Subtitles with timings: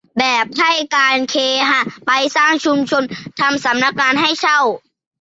[0.19, 1.35] แบบให้การเค
[1.69, 3.03] หะไปสร้างชุมชน
[3.39, 4.59] ทำสำนักงานให้เช่า